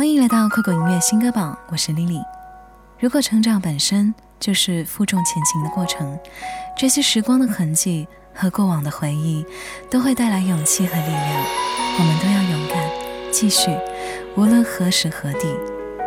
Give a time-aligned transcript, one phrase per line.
[0.00, 2.24] 欢迎来到酷狗音乐新歌榜，我是 Lily。
[2.98, 6.18] 如果成长本身就是负重前行的过程，
[6.74, 9.44] 这些时光的痕迹和过往的回忆，
[9.90, 11.44] 都会带来勇气和力量。
[11.98, 12.82] 我们都要勇敢，
[13.30, 13.70] 继续，
[14.38, 15.54] 无论何时何地。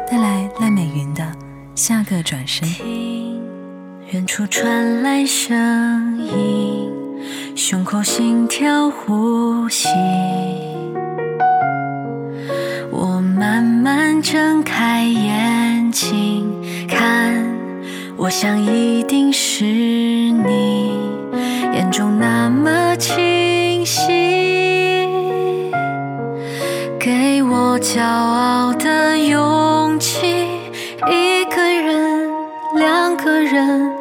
[0.09, 1.31] 带来赖美云的
[1.75, 2.67] 下个转身。
[4.07, 6.91] 远处传来声音，
[7.55, 9.87] 胸口心跳呼吸。
[14.21, 16.49] 睁开眼睛，
[16.87, 17.45] 看，
[18.15, 20.91] 我想一定是你，
[21.73, 25.69] 眼中那么清晰，
[26.99, 30.27] 给我骄傲的勇气。
[31.09, 32.29] 一个人，
[32.75, 33.91] 两个人，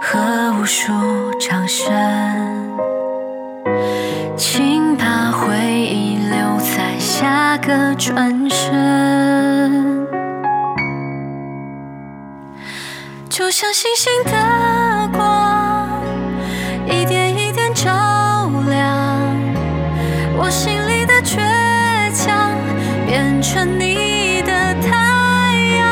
[0.00, 0.18] 和
[0.60, 0.92] 无数
[1.40, 1.90] 掌声，
[4.36, 9.19] 请把回忆留在下个转身。
[13.30, 16.02] 就像星星的光，
[16.84, 19.20] 一点一点照亮
[20.36, 21.38] 我心里的倔
[22.12, 22.50] 强，
[23.06, 24.50] 变成你的
[24.82, 25.86] 太阳。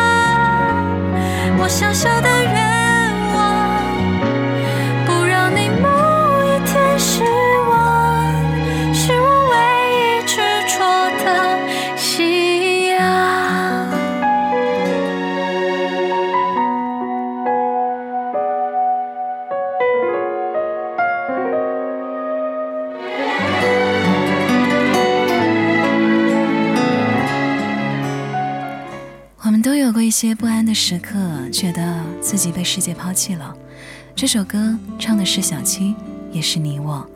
[1.59, 2.68] 我小小的愿
[30.09, 33.55] 一些不安的时刻，觉得自己被世界抛弃了。
[34.17, 35.95] 这首歌唱的是小七，
[36.33, 37.07] 也是你我。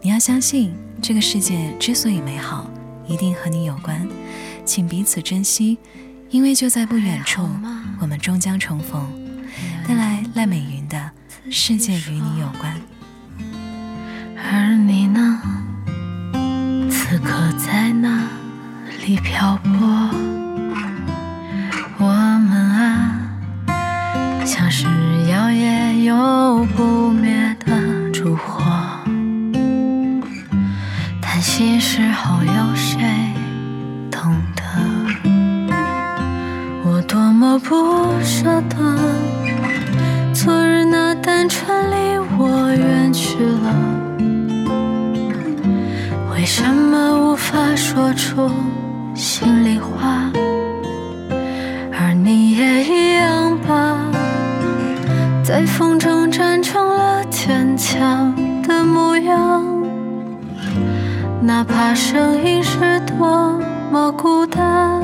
[0.00, 2.66] 你要相信，这个世界之所以美好，
[3.06, 4.08] 一定和你有关。
[4.64, 5.76] 请彼此珍惜，
[6.30, 7.46] 因为就在不远处，
[8.00, 9.06] 我们终将重逢。
[9.86, 10.96] 带来赖美云的
[11.50, 12.74] 《世界与你有关》。
[14.50, 15.42] 而你呢？
[16.90, 18.26] 此刻在哪
[19.04, 20.08] 里漂泊？
[22.02, 22.29] 我
[46.40, 48.50] 为什么无法说出
[49.14, 50.32] 心里话？
[51.92, 53.98] 而你也一样吧，
[55.44, 59.62] 在风中站成了坚强的模样，
[61.42, 63.60] 哪怕声音是多
[63.92, 65.02] 么孤单。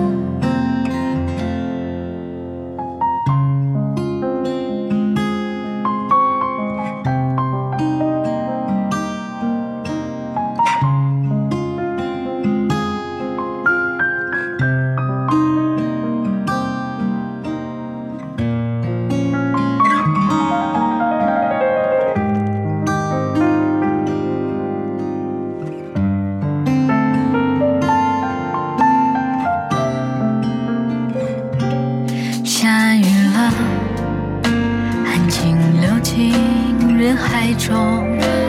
[36.17, 38.46] 进人海中。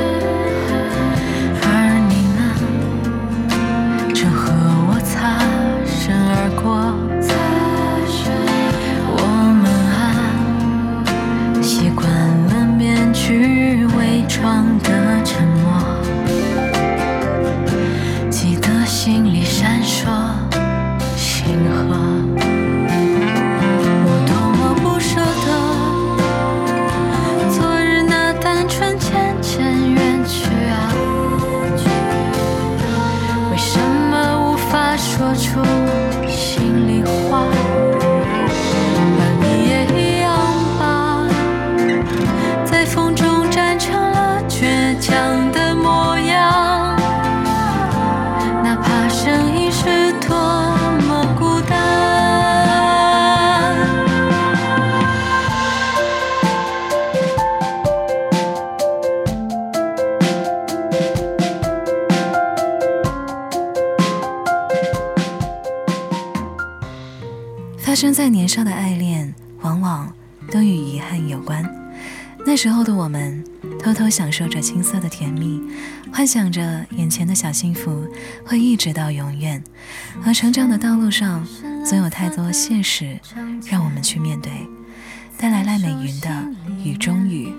[67.97, 70.07] 生在年少的爱恋，往往
[70.51, 71.67] 都与遗憾有关。
[72.45, 73.43] 那时候的我们，
[73.81, 75.59] 偷偷享受着青涩的甜蜜，
[76.13, 78.05] 幻想着眼前的小幸福
[78.45, 79.63] 会一直到永远。
[80.23, 81.43] 而成长的道路上，
[81.83, 83.19] 总有太多现实
[83.65, 84.51] 让我们去面对。
[85.35, 86.29] 带来赖美云的
[86.83, 87.51] 《雨中雨》，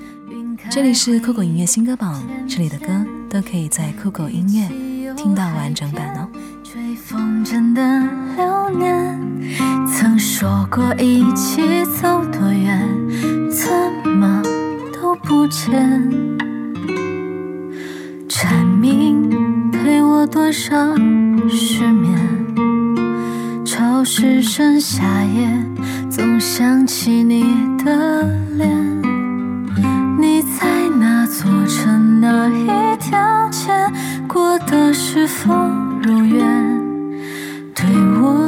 [0.70, 2.86] 这里是酷狗音乐新歌榜，这里的歌
[3.28, 6.28] 都可以在酷狗音乐听到完整版哦。
[6.62, 7.82] 吹风筝的
[8.36, 9.07] 流年，
[10.40, 12.80] 说过一起走多远，
[13.50, 13.68] 怎
[14.08, 14.40] 么
[14.92, 15.68] 都不见。
[18.28, 20.94] 蝉鸣陪我多少
[21.48, 22.16] 失眠，
[23.64, 25.50] 潮湿盛夏夜，
[26.08, 27.42] 总想起你
[27.84, 28.22] 的
[28.56, 28.70] 脸。
[30.20, 30.68] 你在
[31.00, 33.72] 那座城那一条街，
[34.28, 35.52] 过得是否
[36.00, 36.78] 如愿？
[37.74, 37.84] 对
[38.20, 38.47] 我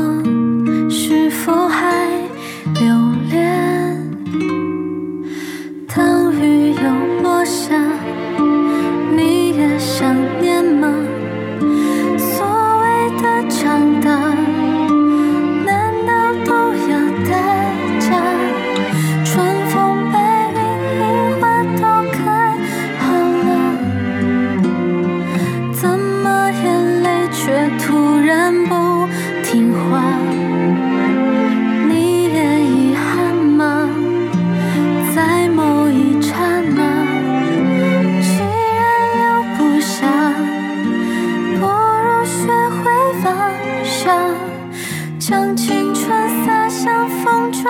[47.52, 47.62] 中，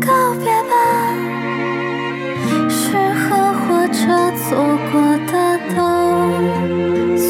[0.00, 0.72] 告别吧。
[2.68, 3.96] 适合或者
[4.36, 4.46] 错
[4.90, 4.94] 过
[5.26, 5.32] 的
[5.74, 5.78] 都
[7.18, 7.26] 算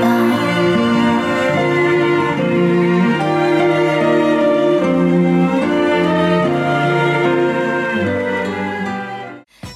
[0.00, 0.04] 吧。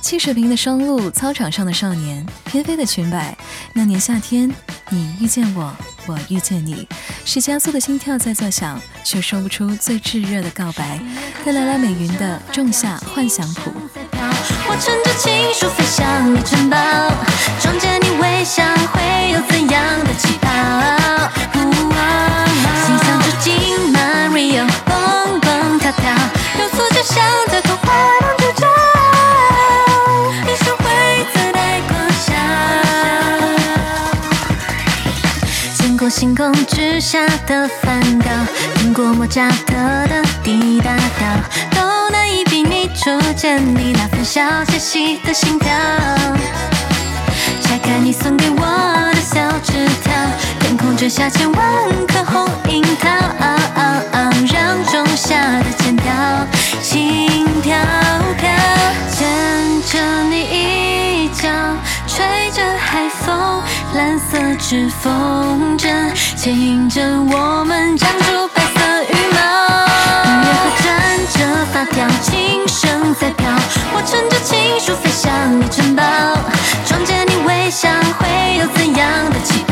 [0.00, 3.36] 汽水瓶的双路，操场上的少年，翩飞的裙摆。
[3.72, 4.52] 那年夏天，
[4.90, 5.75] 你遇见我，
[6.06, 6.87] 我遇见你，
[7.25, 11.01] 是加速的心跳在作响，却说不出最炙热的告白。
[11.45, 13.71] 带来了美云的《仲夏幻想谱》。
[14.67, 16.77] 我乘着情书飞向你城堡，
[17.61, 18.62] 撞见你微笑
[37.46, 38.31] 的梵高，
[38.76, 39.75] 听过莫扎特
[40.08, 41.37] 的滴答答，
[41.70, 45.70] 都难以比拟初见你那份小窃喜的心跳。
[47.62, 50.12] 拆开你送给我的小纸条，
[50.61, 53.08] 天空坠下千万颗红樱桃，
[54.52, 56.12] 让仲夏的剑条
[56.82, 57.76] 轻飘
[58.38, 58.50] 飘，
[59.11, 59.99] 牵着
[60.31, 61.49] 你衣角，
[62.06, 63.62] 吹着海风，
[63.94, 65.94] 蓝色指缝针
[66.44, 69.38] 牵引着我们长出白色羽毛。
[70.44, 73.49] 月河站着发条，琴声在飘，
[73.94, 76.05] 我乘着情书飞向你城堡，
[76.85, 77.88] 撞见你微笑
[78.19, 79.63] 会有怎样的气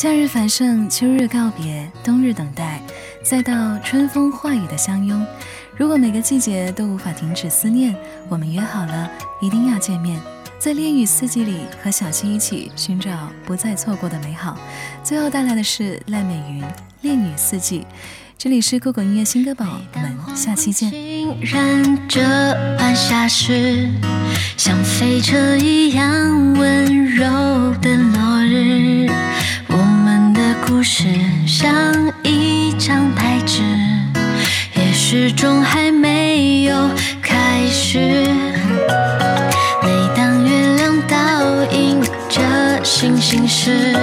[0.00, 2.80] 夏日繁盛，秋日告别，冬日等待，
[3.22, 5.22] 再到春风化雨的相拥。
[5.76, 7.94] 如果每个季节都无法停止思念，
[8.26, 9.10] 我们约好了，
[9.42, 10.18] 一定要见面，
[10.58, 13.10] 在恋与四季里和小溪一起寻找
[13.44, 14.56] 不再错过的美好。
[15.04, 16.62] 最后带来的是赖美云
[17.02, 17.80] 《恋与四季》，
[18.38, 20.90] 这里是酷狗音乐新歌榜，我们下期见。
[21.42, 22.22] 然这
[22.78, 23.86] 晚霞时，
[24.56, 27.22] 像飞车一样温柔
[27.82, 28.99] 的落日。
[30.70, 31.04] 故事
[31.48, 31.84] 像
[32.22, 33.60] 一张白纸
[34.76, 37.98] 也始终还没有开始。
[39.82, 43.96] 每当月亮倒映着星星时